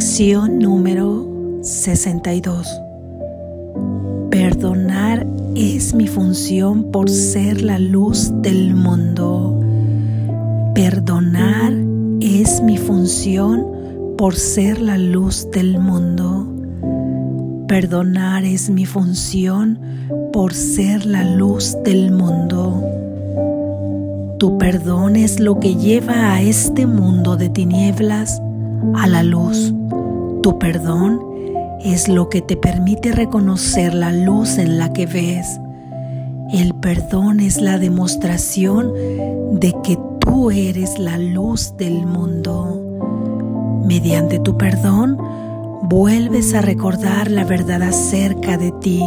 [0.00, 2.66] Lección número 62.
[4.30, 9.60] Perdonar es mi función por ser la luz del mundo.
[10.74, 11.74] Perdonar
[12.22, 16.48] es mi función por ser la luz del mundo.
[17.68, 19.78] Perdonar es mi función
[20.32, 22.82] por ser la luz del mundo.
[24.38, 28.40] Tu perdón es lo que lleva a este mundo de tinieblas
[28.94, 29.72] a la luz.
[30.42, 31.20] Tu perdón
[31.84, 35.60] es lo que te permite reconocer la luz en la que ves.
[36.52, 38.92] El perdón es la demostración
[39.52, 42.80] de que tú eres la luz del mundo.
[43.86, 45.16] Mediante tu perdón,
[45.82, 49.02] vuelves a recordar la verdad acerca de ti.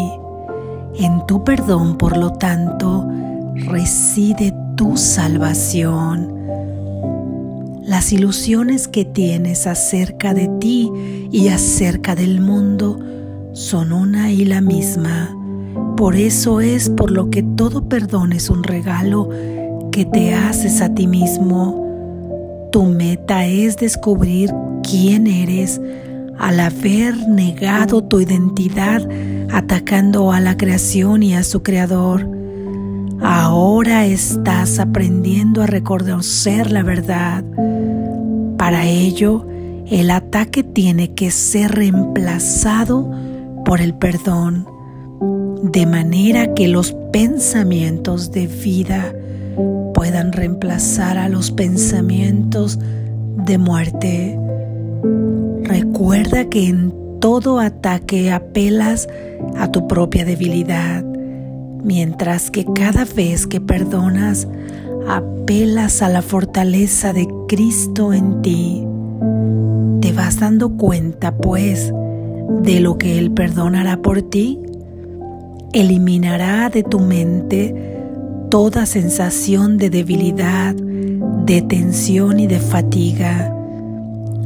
[0.95, 3.07] En tu perdón, por lo tanto,
[3.55, 6.42] reside tu salvación.
[7.85, 10.89] Las ilusiones que tienes acerca de ti
[11.31, 12.97] y acerca del mundo
[13.51, 15.35] son una y la misma.
[15.97, 19.29] Por eso es por lo que todo perdón es un regalo
[19.91, 22.69] que te haces a ti mismo.
[22.71, 24.53] Tu meta es descubrir
[24.89, 25.81] quién eres
[26.39, 29.05] al haber negado tu identidad
[29.51, 32.27] atacando a la creación y a su creador.
[33.21, 37.43] Ahora estás aprendiendo a reconocer la verdad.
[38.63, 39.45] Para ello,
[39.91, 43.11] el ataque tiene que ser reemplazado
[43.65, 44.65] por el perdón,
[45.63, 49.13] de manera que los pensamientos de vida
[49.93, 52.79] puedan reemplazar a los pensamientos
[53.45, 54.39] de muerte.
[55.63, 59.09] Recuerda que en todo ataque apelas
[59.57, 61.03] a tu propia debilidad,
[61.83, 64.47] mientras que cada vez que perdonas,
[65.07, 68.85] apelas a la fortaleza de Cristo en ti.
[70.01, 71.93] ¿Te vas dando cuenta, pues,
[72.61, 74.59] de lo que Él perdonará por ti?
[75.73, 77.99] Eliminará de tu mente
[78.49, 83.53] toda sensación de debilidad, de tensión y de fatiga.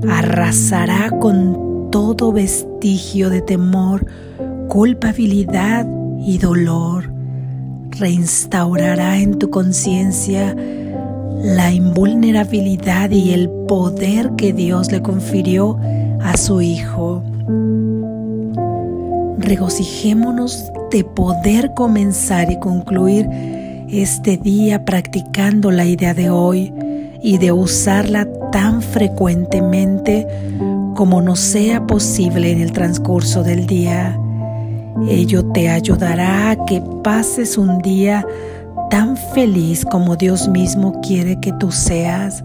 [0.09, 4.05] Arrasará con todo vestigio de temor,
[4.69, 5.87] culpabilidad
[6.19, 7.16] y dolor
[7.99, 10.55] reinstaurará en tu conciencia
[11.43, 15.77] la invulnerabilidad y el poder que Dios le confirió
[16.21, 17.23] a su Hijo.
[19.37, 23.27] Regocijémonos de poder comenzar y concluir
[23.89, 26.73] este día practicando la idea de hoy
[27.21, 30.27] y de usarla tan frecuentemente
[30.95, 34.19] como nos sea posible en el transcurso del día.
[35.05, 38.25] Ello te ayudará a que pases un día
[38.89, 42.43] tan feliz como Dios mismo quiere que tú seas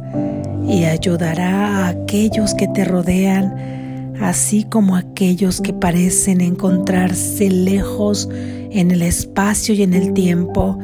[0.68, 8.28] y ayudará a aquellos que te rodean, así como a aquellos que parecen encontrarse lejos
[8.70, 10.78] en el espacio y en el tiempo,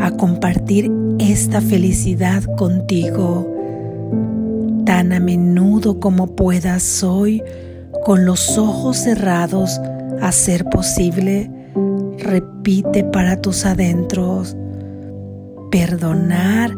[0.00, 3.50] a compartir esta felicidad contigo.
[4.84, 7.42] Tan a menudo como puedas hoy,
[8.04, 9.80] con los ojos cerrados,
[10.24, 11.50] a ser posible,
[12.18, 14.56] repite para tus adentros,
[15.70, 16.74] perdonar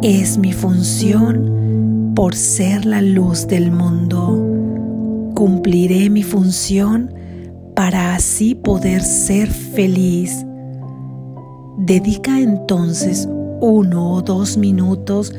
[0.00, 5.32] es mi función por ser la luz del mundo.
[5.34, 7.12] Cumpliré mi función
[7.74, 10.46] para así poder ser feliz.
[11.78, 13.28] Dedica entonces
[13.60, 15.34] uno o dos minutos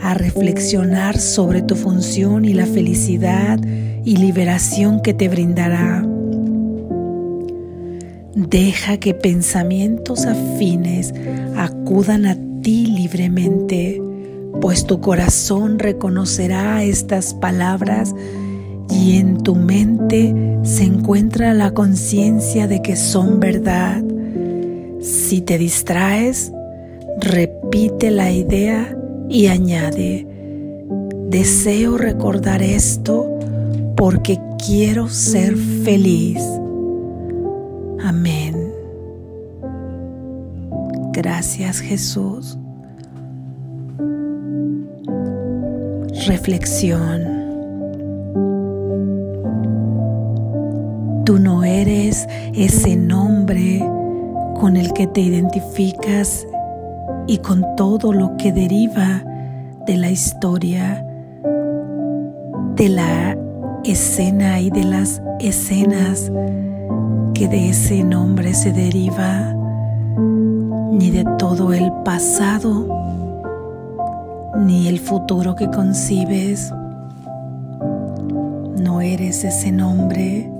[0.00, 3.58] a reflexionar sobre tu función y la felicidad
[4.04, 6.06] y liberación que te brindará.
[8.34, 11.12] Deja que pensamientos afines
[11.54, 14.00] acudan a ti libremente,
[14.60, 18.14] pues tu corazón reconocerá estas palabras
[18.88, 24.02] y en tu mente se encuentra la conciencia de que son verdad.
[25.02, 26.52] Si te distraes,
[27.20, 28.96] repite la idea
[29.28, 30.26] y añade,
[31.28, 33.28] deseo recordar esto
[33.94, 36.42] porque quiero ser feliz.
[38.04, 38.72] Amén.
[41.12, 42.58] Gracias Jesús.
[46.26, 47.22] Reflexión.
[51.24, 53.78] Tú no eres ese nombre
[54.58, 56.46] con el que te identificas
[57.26, 59.22] y con todo lo que deriva
[59.86, 61.06] de la historia,
[62.76, 63.38] de la
[63.84, 66.30] escena y de las escenas
[67.48, 69.54] de ese nombre se deriva,
[70.92, 72.86] ni de todo el pasado,
[74.58, 76.72] ni el futuro que concibes.
[78.78, 80.50] no eres ese nombre.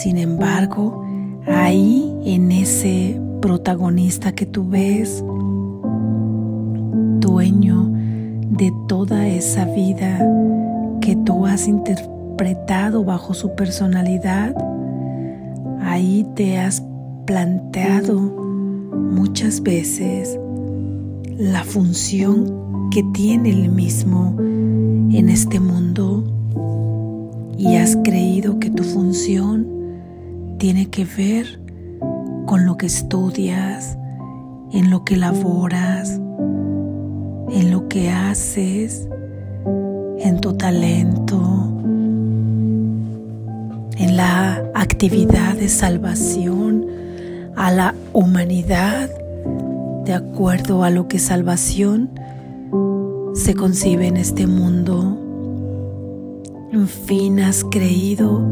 [0.00, 1.04] Sin embargo,
[1.46, 5.24] ahí en ese protagonista que tú ves,
[7.20, 7.90] dueño
[8.50, 10.26] de toda esa vida
[11.00, 12.13] que tú has interpretado
[13.04, 14.54] bajo su personalidad,
[15.80, 16.82] ahí te has
[17.26, 20.38] planteado muchas veces
[21.38, 26.24] la función que tiene el mismo en este mundo
[27.56, 29.66] y has creído que tu función
[30.58, 31.60] tiene que ver
[32.46, 33.96] con lo que estudias,
[34.72, 36.10] en lo que laboras,
[37.50, 39.08] en lo que haces,
[40.18, 41.43] en tu talento,
[43.98, 46.86] en la actividad de salvación
[47.56, 49.10] a la humanidad
[50.04, 52.10] de acuerdo a lo que salvación
[53.34, 55.18] se concibe en este mundo.
[56.72, 58.44] En fin, has creído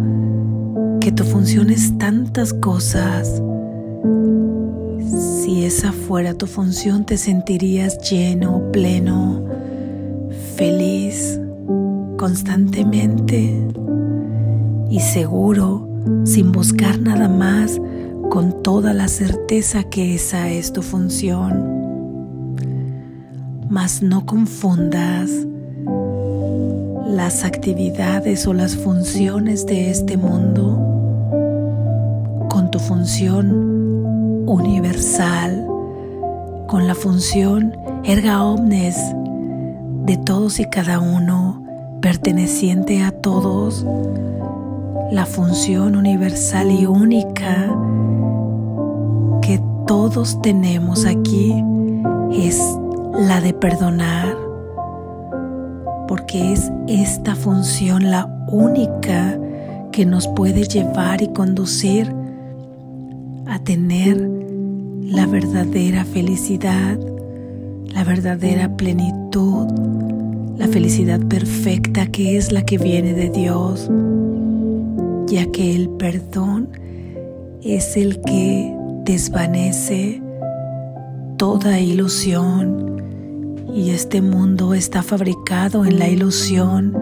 [1.01, 3.43] que tu función es tantas cosas.
[5.43, 9.45] Si esa fuera tu función, te sentirías lleno, pleno,
[10.57, 11.39] feliz,
[12.17, 13.67] constantemente
[14.93, 15.89] y seguro,
[16.25, 17.81] sin buscar nada más,
[18.29, 22.57] con toda la certeza que esa es tu función.
[23.71, 25.31] Mas no confundas
[27.07, 30.77] las actividades o las funciones de este mundo
[32.51, 35.67] con tu función universal,
[36.69, 37.75] con la función
[38.05, 38.99] erga omnes
[40.05, 41.65] de todos y cada uno,
[42.03, 43.87] perteneciente a todos,
[45.13, 47.71] la función universal y única
[49.43, 51.63] que todos tenemos aquí
[52.33, 52.59] es
[53.19, 54.35] la de perdonar,
[56.09, 59.39] porque es esta función la única
[59.93, 62.11] que nos puede llevar y conducir
[63.47, 64.19] a tener
[65.03, 66.99] la verdadera felicidad,
[67.93, 69.67] la verdadera plenitud,
[70.57, 73.91] la felicidad perfecta que es la que viene de Dios,
[75.33, 76.69] ya que el perdón
[77.63, 80.23] es el que desvanece
[81.39, 83.03] toda ilusión,
[83.75, 86.95] y este mundo está fabricado en la ilusión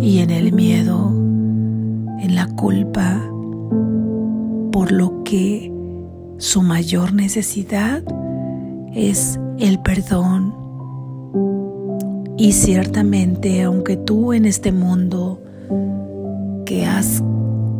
[0.00, 3.22] y en el miedo, en la culpa,
[4.72, 5.72] por lo que
[6.38, 8.02] su mayor necesidad
[8.92, 10.52] es el perdón.
[12.36, 15.40] Y ciertamente, aunque tú en este mundo
[16.66, 17.22] que has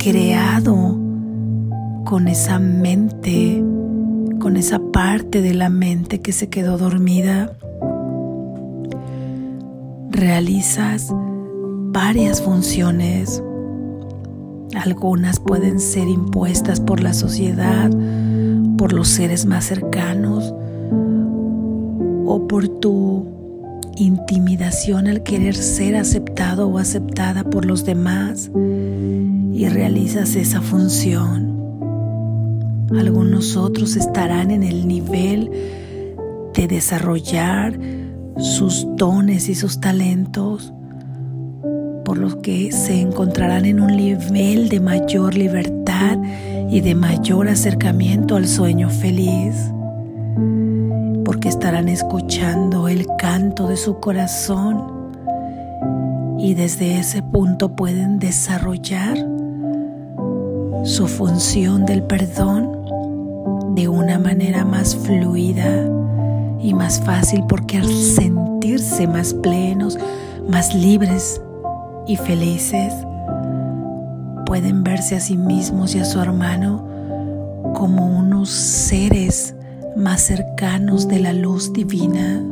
[0.03, 0.97] creado
[2.07, 3.63] con esa mente,
[4.41, 7.53] con esa parte de la mente que se quedó dormida,
[10.11, 13.43] realizas varias funciones.
[14.75, 17.91] Algunas pueden ser impuestas por la sociedad,
[18.79, 20.55] por los seres más cercanos
[22.25, 23.27] o por tu
[23.97, 28.51] intimidación al querer ser aceptado o aceptada por los demás
[29.53, 31.59] y realizas esa función.
[32.99, 35.51] Algunos otros estarán en el nivel
[36.55, 37.79] de desarrollar
[38.37, 40.73] sus dones y sus talentos,
[42.05, 46.19] por los que se encontrarán en un nivel de mayor libertad
[46.69, 49.55] y de mayor acercamiento al sueño feliz,
[51.25, 55.00] porque estarán escuchando el canto de su corazón
[56.43, 59.19] y desde ese punto pueden desarrollar
[60.85, 65.87] su función del perdón de una manera más fluida
[66.59, 69.99] y más fácil porque al sentirse más plenos,
[70.49, 71.43] más libres
[72.07, 72.95] y felices,
[74.47, 76.87] pueden verse a sí mismos y a su hermano
[77.75, 79.55] como unos seres
[79.95, 82.43] más cercanos de la luz divina.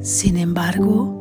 [0.00, 1.19] Sin embargo,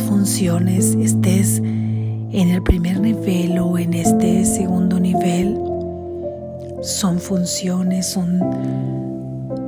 [0.00, 5.58] funciones, estés en el primer nivel o en este segundo nivel,
[6.82, 8.40] son funciones, son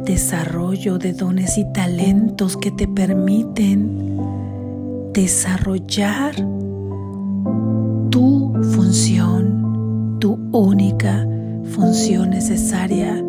[0.04, 4.19] desarrollo de dones y talentos que te permiten
[5.12, 6.35] desarrollar
[8.11, 11.26] tu función, tu única
[11.73, 13.23] función necesaria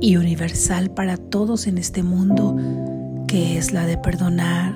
[0.00, 2.56] y universal para todos en este mundo,
[3.26, 4.74] que es la de perdonar.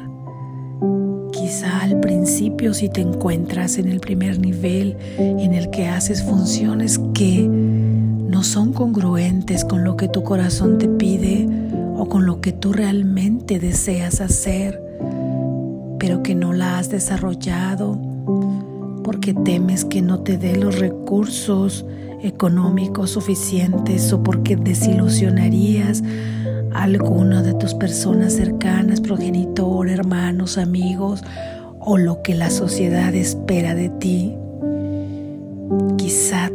[1.32, 7.00] Quizá al principio si te encuentras en el primer nivel en el que haces funciones
[7.14, 11.48] que no son congruentes con lo que tu corazón te pide
[11.96, 14.82] o con lo que tú realmente deseas hacer,
[15.98, 17.98] pero que no la has desarrollado
[19.04, 21.84] porque temes que no te dé los recursos
[22.22, 26.02] económicos suficientes o porque desilusionarías
[26.72, 31.22] alguna de tus personas cercanas, progenitor, hermanos, amigos
[31.80, 34.36] o lo que la sociedad espera de ti.
[35.96, 36.50] Quizá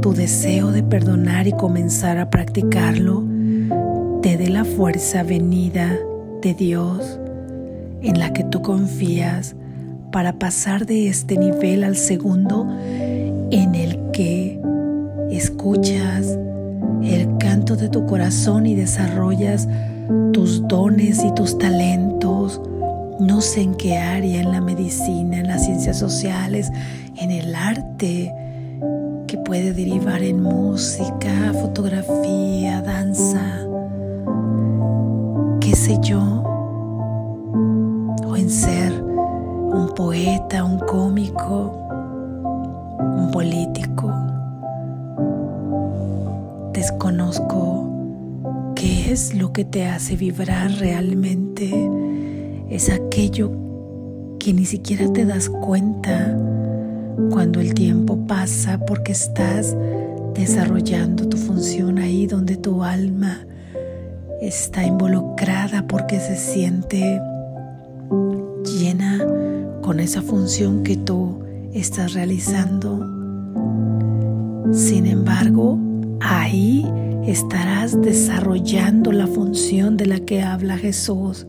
[0.00, 3.24] tu deseo de perdonar y comenzar a practicarlo
[4.22, 5.98] te dé la fuerza venida
[6.40, 7.18] de Dios
[8.02, 9.54] en la que tú confías
[10.12, 12.66] para pasar de este nivel al segundo
[13.50, 14.60] en el que
[15.30, 16.38] escuchas
[17.02, 19.68] el canto de tu corazón y desarrollas
[20.32, 22.60] tus dones y tus talentos.
[23.20, 26.70] No sé en qué área, en la medicina, en las ciencias sociales,
[27.16, 28.34] en el arte,
[29.26, 33.66] que puede derivar en música, fotografía, danza,
[35.60, 36.20] qué sé yo,
[38.26, 41.88] o en ser un poeta, un cómico,
[42.98, 44.23] un político
[46.84, 51.90] desconozco qué es lo que te hace vibrar realmente.
[52.68, 53.50] Es aquello
[54.38, 56.36] que ni siquiera te das cuenta
[57.30, 59.74] cuando el tiempo pasa porque estás
[60.34, 63.46] desarrollando tu función ahí donde tu alma
[64.42, 67.18] está involucrada porque se siente
[68.78, 69.24] llena
[69.80, 71.38] con esa función que tú
[71.72, 73.10] estás realizando.
[74.70, 75.78] Sin embargo,
[76.20, 76.86] Ahí
[77.26, 81.46] estarás desarrollando la función de la que habla Jesús,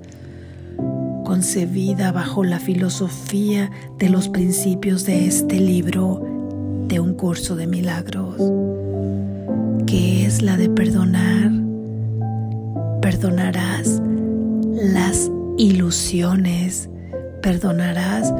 [1.23, 6.21] concebida bajo la filosofía de los principios de este libro
[6.87, 8.35] de un curso de milagros,
[9.85, 11.51] que es la de perdonar.
[13.01, 14.01] Perdonarás
[14.73, 16.89] las ilusiones,
[17.41, 18.33] perdonarás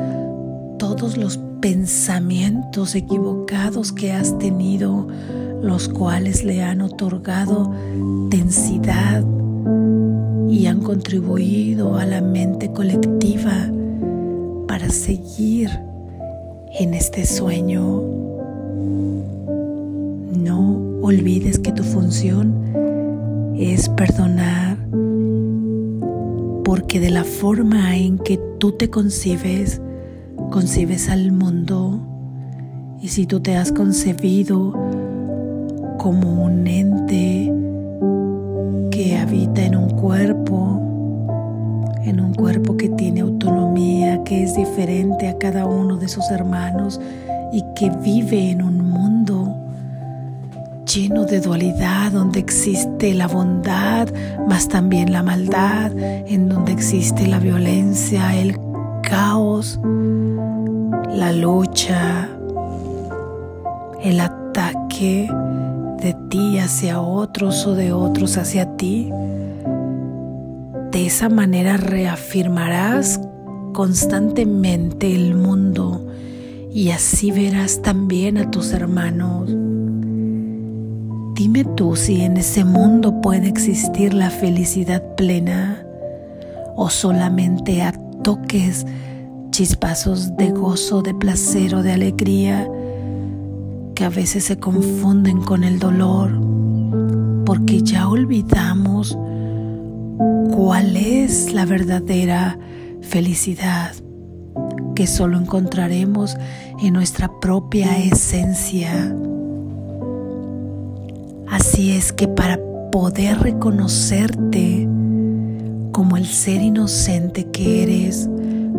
[0.78, 5.08] todos los pensamientos equivocados que has tenido
[5.66, 7.74] los cuales le han otorgado
[8.30, 9.24] densidad
[10.48, 13.72] y han contribuido a la mente colectiva
[14.68, 15.70] para seguir
[16.80, 18.02] en este sueño.
[20.38, 22.54] No olvides que tu función
[23.58, 24.78] es perdonar,
[26.64, 29.82] porque de la forma en que tú te concibes,
[30.52, 32.00] concibes al mundo.
[33.02, 34.74] Y si tú te has concebido
[35.98, 37.52] como un ente
[38.92, 40.82] que habita en un cuerpo,
[42.04, 47.00] en un cuerpo que tiene autonomía, que es diferente a cada uno de sus hermanos
[47.52, 49.56] y que vive en un mundo
[50.86, 54.08] lleno de dualidad, donde existe la bondad,
[54.48, 58.58] mas también la maldad, en donde existe la violencia, el
[59.02, 59.80] caos,
[61.10, 62.30] la lucha,
[64.02, 65.28] el ataque
[66.06, 69.10] de ti hacia otros o de otros hacia ti.
[70.92, 73.20] De esa manera reafirmarás
[73.74, 76.06] constantemente el mundo
[76.72, 79.50] y así verás también a tus hermanos.
[81.34, 85.84] Dime tú si en ese mundo puede existir la felicidad plena
[86.76, 87.94] o solamente a
[88.24, 88.86] toques,
[89.50, 92.70] chispazos de gozo, de placer o de alegría
[93.96, 96.32] que a veces se confunden con el dolor
[97.46, 99.18] porque ya olvidamos
[100.54, 102.60] cuál es la verdadera
[103.02, 103.94] felicidad
[104.96, 106.38] que solo encontraremos
[106.82, 109.16] en nuestra propia esencia.
[111.48, 112.60] Así es que para
[112.92, 114.88] poder reconocerte
[115.92, 118.30] como el ser inocente que eres,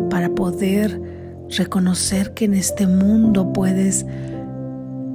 [0.09, 1.01] para poder
[1.49, 4.05] reconocer que en este mundo puedes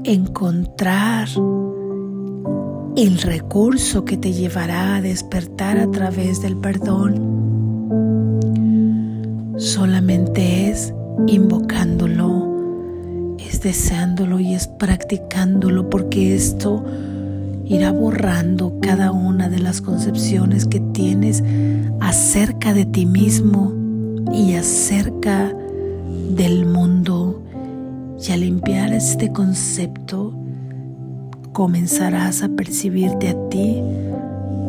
[0.04, 1.28] encontrar
[2.96, 7.40] el recurso que te llevará a despertar a través del perdón.
[9.56, 10.92] Solamente es
[11.26, 16.84] invocándolo, es deseándolo y es practicándolo porque esto
[17.64, 21.44] irá borrando cada una de las concepciones que tienes
[22.00, 23.72] acerca de ti mismo
[24.32, 25.54] y acerca
[26.34, 27.42] del mundo
[28.28, 30.32] y al limpiar este concepto,
[31.52, 33.82] comenzarás a percibirte a ti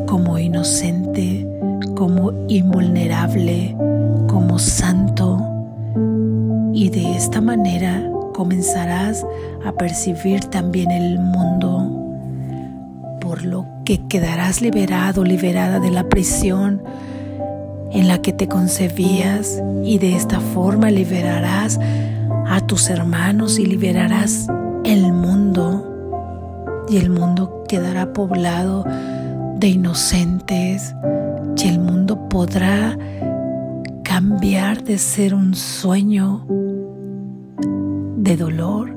[0.07, 1.47] como inocente,
[1.95, 3.75] como invulnerable,
[4.27, 5.39] como santo.
[6.73, 9.23] Y de esta manera comenzarás
[9.63, 16.81] a percibir también el mundo, por lo que quedarás liberado, liberada de la prisión
[17.91, 21.79] en la que te concebías y de esta forma liberarás
[22.53, 24.47] a tus hermanos y liberarás
[24.85, 25.89] el mundo.
[26.87, 28.85] Y el mundo quedará poblado
[29.57, 30.93] de inocentes.
[31.57, 32.95] Y el mundo podrá
[34.03, 36.45] cambiar de ser un sueño
[38.17, 38.95] de dolor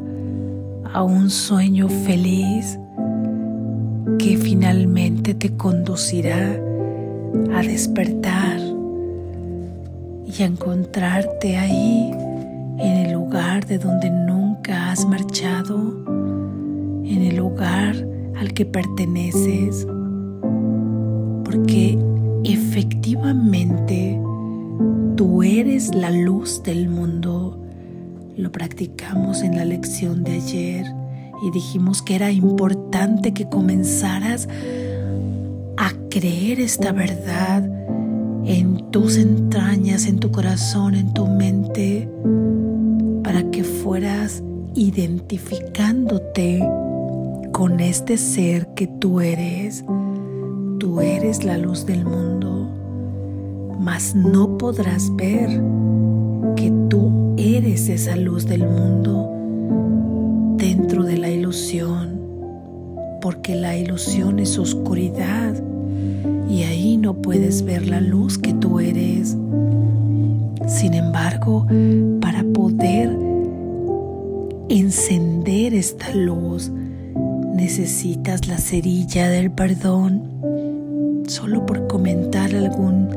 [0.92, 2.78] a un sueño feliz
[4.18, 6.60] que finalmente te conducirá
[7.54, 8.58] a despertar
[10.26, 12.25] y a encontrarte ahí
[12.78, 15.76] en el lugar de donde nunca has marchado,
[17.04, 17.96] en el lugar
[18.36, 19.86] al que perteneces,
[21.44, 21.98] porque
[22.44, 24.20] efectivamente
[25.16, 27.62] tú eres la luz del mundo.
[28.36, 30.86] Lo practicamos en la lección de ayer
[31.42, 34.48] y dijimos que era importante que comenzaras
[35.78, 37.64] a creer esta verdad
[38.46, 42.08] en tus entrañas, en tu corazón, en tu mente,
[43.36, 44.42] para que fueras
[44.74, 46.66] identificándote
[47.52, 49.84] con este ser que tú eres.
[50.78, 52.66] Tú eres la luz del mundo,
[53.78, 55.50] mas no podrás ver
[56.56, 59.30] que tú eres esa luz del mundo
[60.56, 62.18] dentro de la ilusión,
[63.20, 65.52] porque la ilusión es oscuridad
[66.48, 69.36] y ahí no puedes ver la luz que tú eres.
[70.66, 71.66] Sin embargo,
[72.20, 73.15] para poder
[74.68, 76.70] encender esta luz,
[77.54, 81.24] necesitas la cerilla del perdón.
[81.28, 83.08] Solo por comentar algún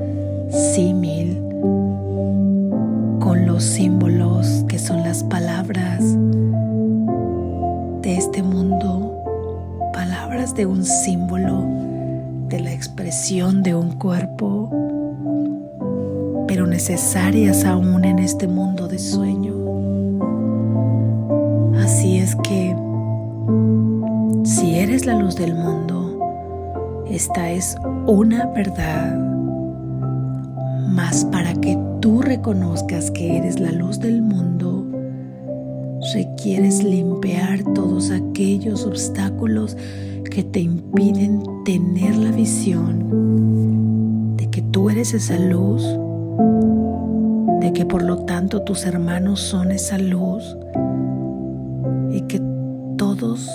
[0.76, 1.38] símil
[3.20, 6.00] con los símbolos que son las palabras
[8.02, 9.24] de este mundo,
[9.94, 11.64] palabras de un símbolo
[12.48, 14.70] de la expresión de un cuerpo,
[16.48, 19.60] pero necesarias aún en este mundo de sueño.
[21.90, 22.76] Así es que,
[24.44, 27.76] si eres la luz del mundo, esta es
[28.06, 29.18] una verdad,
[30.88, 34.86] más para que tú reconozcas que eres la luz del mundo,
[36.14, 39.76] requieres limpiar todos aquellos obstáculos
[40.30, 45.82] que te impiden tener la visión de que tú eres esa luz,
[47.62, 50.56] de que por lo tanto tus hermanos son esa luz
[53.20, 53.50] todos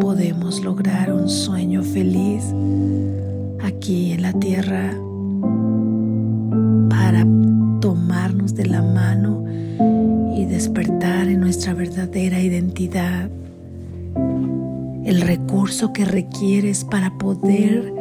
[0.00, 2.42] podemos lograr un sueño feliz
[3.62, 4.92] aquí en la tierra
[6.90, 7.24] para
[7.80, 9.44] tomarnos de la mano
[10.36, 13.30] y despertar en nuestra verdadera identidad
[15.04, 17.94] el recurso que requieres para poder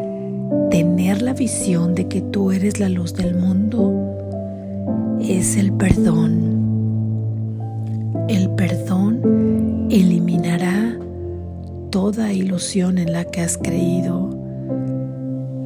[0.71, 6.54] tener la visión de que tú eres la luz del mundo es el perdón.
[8.30, 10.62] El perdón eliminará
[11.93, 14.32] toda ilusión en la que has creído,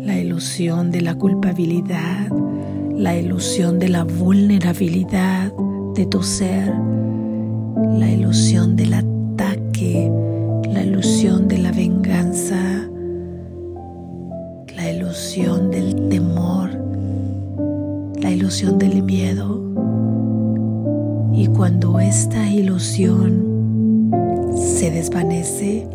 [0.01, 2.27] la ilusión de la culpabilidad,
[2.93, 5.53] la ilusión de la vulnerabilidad
[5.95, 6.73] de tu ser,
[7.97, 10.11] la ilusión del ataque
[10.73, 12.89] la ilusión de la venganza,
[14.75, 16.69] la ilusión del temor,
[18.19, 19.63] la ilusión del miedo.
[21.33, 24.11] Y cuando esta ilusión
[24.55, 25.87] se desvanece,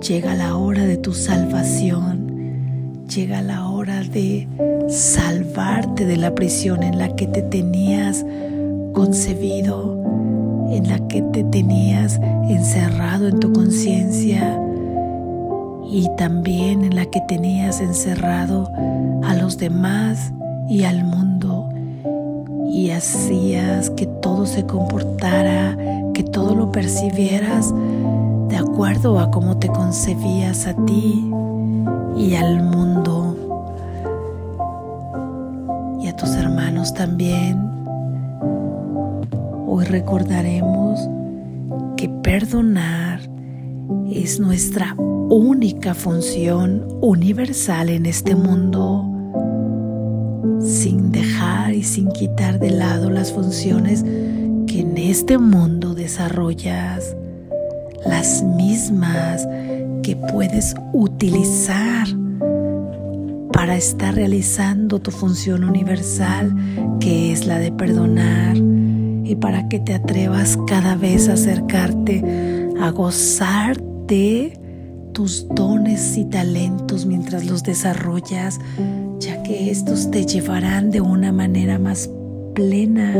[0.00, 4.48] llega la hora de tu salvación, llega la hora de
[4.88, 8.24] salvarte de la prisión en la que te tenías
[8.92, 10.00] concebido
[10.70, 14.60] en la que te tenías encerrado en tu conciencia
[15.90, 18.70] y también en la que tenías encerrado
[19.24, 20.32] a los demás
[20.68, 21.68] y al mundo.
[22.72, 25.76] Y hacías que todo se comportara,
[26.14, 27.74] que todo lo percibieras
[28.60, 31.30] acuerdo a cómo te concebías a ti
[32.16, 33.36] y al mundo
[36.00, 37.58] y a tus hermanos también.
[39.66, 41.00] Hoy recordaremos
[41.96, 43.20] que perdonar
[44.12, 49.06] es nuestra única función universal en este mundo,
[50.60, 54.02] sin dejar y sin quitar de lado las funciones
[54.66, 57.16] que en este mundo desarrollas,
[58.06, 59.46] las mismas
[60.02, 62.06] que puedes utilizar
[63.52, 66.54] para estar realizando tu función universal,
[67.00, 72.24] que es la de perdonar y para que te atrevas cada vez a acercarte
[72.80, 74.58] a gozar de
[75.12, 78.58] tus dones y talentos mientras los desarrollas
[79.18, 82.08] ya que estos te llevarán de una manera más
[82.54, 83.14] plena,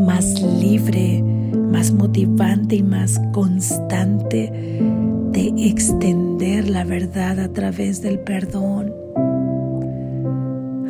[0.00, 1.24] más libre,
[1.56, 4.52] más motivante y más constante
[5.32, 8.92] de extender la verdad a través del perdón.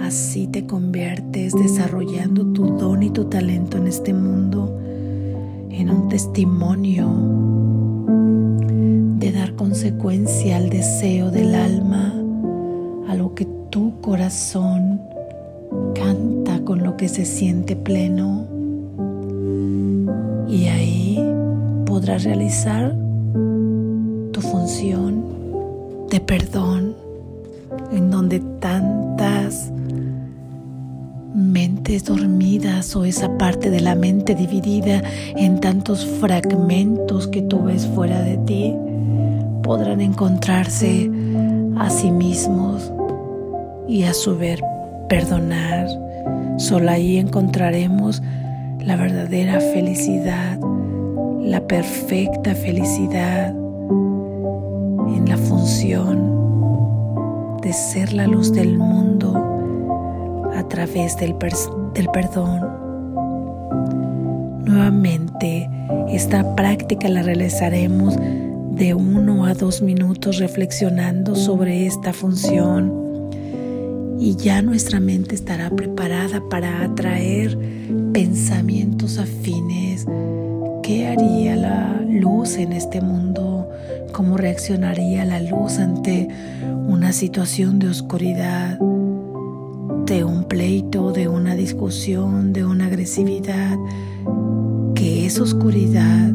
[0.01, 4.77] Así te conviertes desarrollando tu don y tu talento en este mundo
[5.71, 7.09] en un testimonio
[9.19, 12.15] de dar consecuencia al deseo del alma,
[13.09, 15.01] a lo que tu corazón
[15.95, 18.60] canta con lo que se siente pleno
[20.51, 21.35] y ahí
[21.87, 22.93] podrás realizar
[24.33, 25.25] tu función
[26.11, 26.97] de perdón
[27.93, 29.71] en donde tantas
[31.35, 35.03] mentes dormidas o esa parte de la mente dividida
[35.37, 38.75] en tantos fragmentos que tú ves fuera de ti
[39.63, 41.09] podrán encontrarse
[41.79, 42.91] a sí mismos
[43.87, 44.61] y a su vez
[45.09, 45.87] perdonar.
[46.59, 48.21] Solo ahí encontraremos
[48.85, 50.59] la verdadera felicidad,
[51.41, 53.51] la perfecta felicidad
[55.09, 56.41] en la función
[57.63, 59.35] de ser la luz del mundo
[60.55, 61.37] a través del,
[61.95, 62.61] del perdón.
[64.65, 65.69] Nuevamente,
[66.09, 73.10] esta práctica la realizaremos de uno a dos minutos reflexionando sobre esta función
[74.21, 77.59] y ya nuestra mente estará preparada para atraer
[78.13, 80.07] pensamientos afines.
[80.83, 83.71] ¿Qué haría la luz en este mundo?
[84.13, 86.29] ¿Cómo reaccionaría la luz ante
[86.87, 88.79] una situación de oscuridad,
[90.05, 93.79] de un pleito, de una discusión, de una agresividad?
[94.95, 96.31] ¿Qué es oscuridad?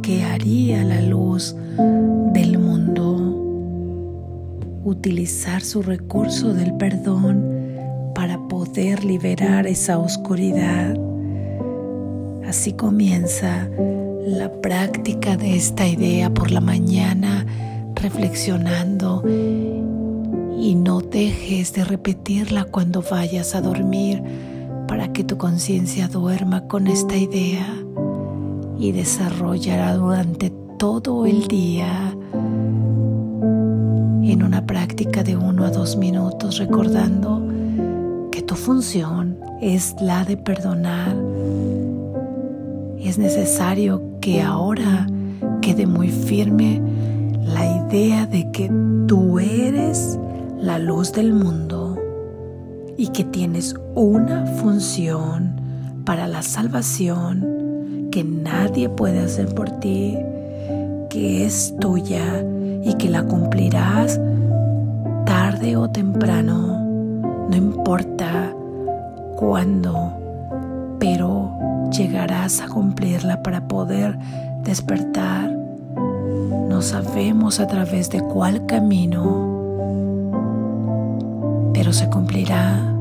[0.00, 1.54] ¿Qué haría la luz
[2.32, 3.15] del mundo?
[4.86, 7.44] Utilizar su recurso del perdón
[8.14, 10.96] para poder liberar esa oscuridad.
[12.46, 13.68] Así comienza
[14.24, 17.44] la práctica de esta idea por la mañana,
[17.96, 19.24] reflexionando
[20.56, 24.22] y no dejes de repetirla cuando vayas a dormir
[24.86, 27.66] para que tu conciencia duerma con esta idea
[28.78, 32.15] y desarrollará durante todo el día
[34.42, 37.42] una práctica de uno a dos minutos recordando
[38.30, 41.16] que tu función es la de perdonar.
[42.98, 45.06] Es necesario que ahora
[45.62, 46.82] quede muy firme
[47.42, 48.70] la idea de que
[49.06, 50.18] tú eres
[50.60, 51.96] la luz del mundo
[52.96, 55.60] y que tienes una función
[56.04, 60.16] para la salvación que nadie puede hacer por ti,
[61.10, 62.44] que es tuya
[62.86, 64.20] y que la cumplirás
[65.24, 66.78] tarde o temprano,
[67.50, 68.54] no importa
[69.34, 70.12] cuándo,
[71.00, 74.16] pero llegarás a cumplirla para poder
[74.62, 75.50] despertar.
[76.68, 79.56] No sabemos a través de cuál camino,
[81.74, 82.94] pero se cumplirá.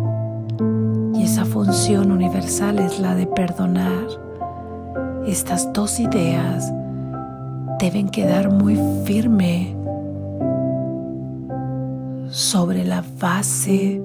[1.14, 4.08] Y esa función universal es la de perdonar.
[5.28, 6.74] Estas dos ideas
[7.80, 9.76] deben quedar muy firme
[12.30, 14.02] sobre la base,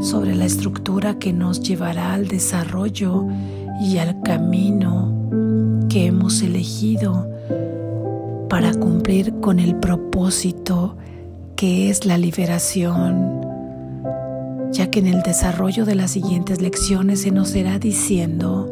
[0.00, 3.26] sobre la estructura que nos llevará al desarrollo
[3.80, 5.12] y al camino
[5.88, 7.28] que hemos elegido
[8.48, 10.96] para cumplir con el propósito
[11.56, 13.40] que es la liberación,
[14.72, 18.70] ya que en el desarrollo de las siguientes lecciones se nos irá diciendo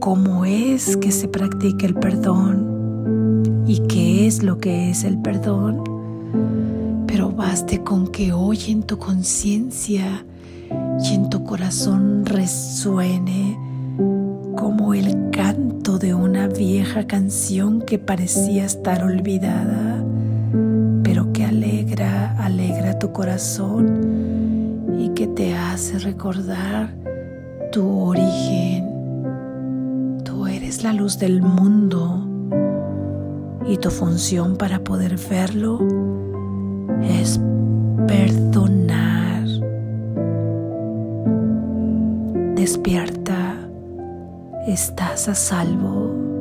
[0.00, 2.63] cómo es que se practica el perdón,
[3.66, 5.82] y qué es lo que es el perdón,
[7.06, 10.24] pero baste con que hoy en tu conciencia
[11.02, 13.58] y en tu corazón resuene
[14.56, 20.04] como el canto de una vieja canción que parecía estar olvidada,
[21.02, 26.94] pero que alegra, alegra tu corazón y que te hace recordar
[27.72, 28.90] tu origen.
[30.22, 32.33] Tú eres la luz del mundo
[33.66, 35.78] y tu función para poder verlo
[37.02, 37.40] es
[38.06, 39.46] perdonar.
[42.54, 43.56] Despierta,
[44.66, 46.33] estás a salvo.